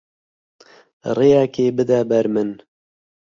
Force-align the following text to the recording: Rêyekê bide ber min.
Rêyekê 1.17 1.65
bide 1.75 1.99
ber 2.09 2.25
min. 2.33 2.49